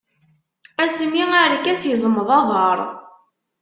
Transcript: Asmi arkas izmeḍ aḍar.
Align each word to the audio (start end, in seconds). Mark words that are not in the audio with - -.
Asmi 0.83 1.23
arkas 1.43 1.83
izmeḍ 1.93 2.29
aḍar. 2.39 2.79